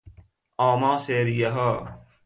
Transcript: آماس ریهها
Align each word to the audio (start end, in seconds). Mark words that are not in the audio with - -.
آماس 0.57 1.09
ریهها 1.09 2.01